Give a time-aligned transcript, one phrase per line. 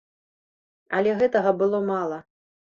[0.99, 2.19] Але гэтага было мала.